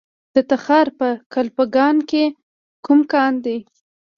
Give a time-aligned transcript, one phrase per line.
[0.35, 2.23] د تخار په کلفګان کې
[2.85, 3.57] کوم کان دی؟